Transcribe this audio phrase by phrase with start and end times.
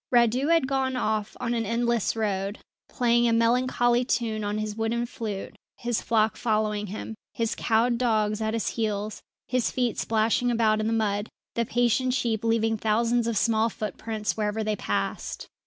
[0.11, 2.57] Radu had gone off on an endless road,
[2.89, 8.41] playing a melancholy tune on his wooden flute, his flock following him, his cowed dogs
[8.41, 13.27] at his heels, his feet splashing about in the mud, the patient sheep leaving thousands
[13.27, 15.45] of small footprints wherever they passed.